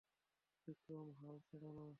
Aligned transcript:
বিক্রম, 0.67 1.07
হাল 1.19 1.35
ছেঁড়ো 1.47 1.69
না! 1.77 1.85